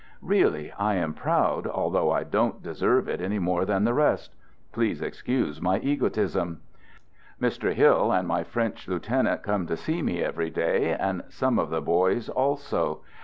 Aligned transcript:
Really, 0.23 0.71
I 0.79 0.95
am 0.95 1.13
proud, 1.13 1.67
although 1.67 2.09
I 2.11 2.23
don't 2.23 2.63
de 2.63 2.73
serve 2.73 3.07
it 3.07 3.21
any 3.21 3.37
more 3.37 3.65
than 3.65 3.83
the 3.83 3.93
rest. 3.93 4.33
Please 4.71 4.99
excuse 4.99 5.61
my 5.61 5.77
egotism. 5.77 6.61
Mr. 7.39 7.75
Hill 7.75 8.11
and 8.11 8.27
my 8.27 8.43
French 8.43 8.87
lieutenant 8.87 9.43
come 9.43 9.67
to 9.67 9.77
see 9.77 10.01
me 10.01 10.23
every 10.23 10.49
day, 10.49 10.91
and 10.91 11.21
some 11.29 11.59
of 11.59 11.69
the 11.69 11.81
boys 11.81 12.29
also. 12.29 13.01